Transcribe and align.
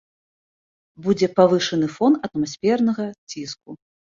Будзе 1.09 1.27
павышаны 1.39 1.87
фон 1.99 2.13
атмасфернага 2.29 3.07
ціску. 3.35 3.79